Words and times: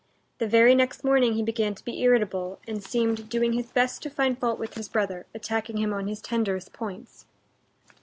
The 0.39 0.47
very 0.47 0.73
next 0.73 1.03
morning 1.03 1.33
he 1.35 1.43
began 1.43 1.75
to 1.75 1.83
be 1.85 2.01
irritable, 2.01 2.59
and 2.67 2.83
seemed 2.83 3.29
doing 3.29 3.53
his 3.53 3.71
best 3.71 4.01
to 4.01 4.09
find 4.09 4.35
fault 4.35 4.57
with 4.57 4.73
his 4.73 4.89
brother, 4.89 5.27
attacking 5.35 5.77
him 5.77 5.93
on 5.93 6.07
his 6.07 6.21
tenderest 6.21 6.73
points. 6.73 7.27